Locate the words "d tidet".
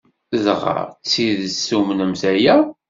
1.01-1.61